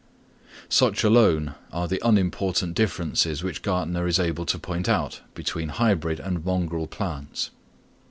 [0.67, 6.19] Such alone are the unimportant differences which Gärtner is able to point out between hybrid
[6.19, 7.51] and mongrel plants.